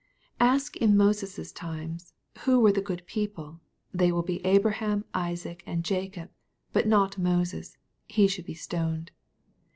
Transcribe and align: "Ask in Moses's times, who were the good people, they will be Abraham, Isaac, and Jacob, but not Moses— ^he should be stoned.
"Ask 0.55 0.77
in 0.77 0.97
Moses's 0.97 1.51
times, 1.51 2.15
who 2.39 2.59
were 2.59 2.71
the 2.71 2.81
good 2.81 3.05
people, 3.05 3.61
they 3.93 4.11
will 4.11 4.23
be 4.23 4.43
Abraham, 4.43 5.05
Isaac, 5.13 5.61
and 5.67 5.85
Jacob, 5.85 6.31
but 6.73 6.87
not 6.87 7.19
Moses— 7.19 7.77
^he 8.09 8.27
should 8.27 8.45
be 8.47 8.55
stoned. 8.55 9.11